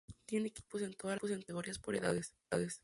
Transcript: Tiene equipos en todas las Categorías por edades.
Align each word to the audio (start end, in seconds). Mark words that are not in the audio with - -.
Tiene 0.25 0.47
equipos 0.47 0.81
en 0.81 0.95
todas 0.95 1.19
las 1.21 1.29
Categorías 1.41 1.77
por 1.77 1.93
edades. 1.95 2.33